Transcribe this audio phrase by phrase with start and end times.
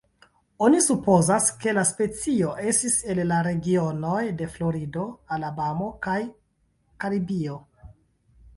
[0.67, 5.05] Oni supozas, ke la specio estis el la regionoj de Florido,
[5.37, 6.19] Alabamo kaj
[7.05, 7.63] Karibio.